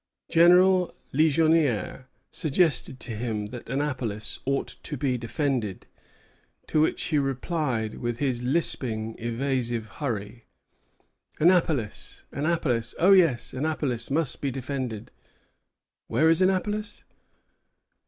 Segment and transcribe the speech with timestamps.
[0.31, 5.85] General Ligonier suggested to him that Annapolis ought to be defended.
[6.69, 10.45] "To which he replied with his lisping, evasive hurry:
[11.39, 12.95] 'Annapolis, Annapolis!
[12.97, 15.11] Oh, yes, Annapolis must be defended,
[16.07, 17.03] where is Annapolis?'"